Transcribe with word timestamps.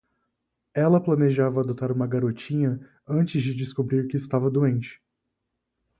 Ela 0.73 0.99
planejava 0.99 1.59
adotar 1.61 1.91
uma 1.91 2.07
garotinha 2.07 2.79
antes 3.07 3.43
de 3.43 3.53
descobrir 3.53 4.07
que 4.07 4.17
estava 4.17 4.49
doente. 4.49 4.99